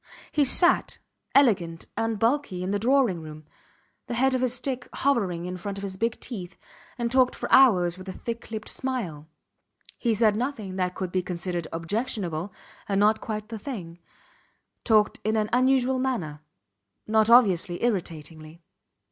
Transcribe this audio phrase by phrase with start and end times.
[0.31, 0.97] He sat,
[1.35, 3.45] elegant and bulky, in the drawing room,
[4.07, 6.57] the head of his stick hovering in front of his big teeth,
[6.97, 9.27] and talked for hours with a thick lipped smile
[9.99, 12.51] (he said nothing that could be considered objectionable
[12.89, 13.99] and not quite the thing)
[14.83, 16.41] talked in an unusual manner
[17.05, 18.63] not obviously irritatingly.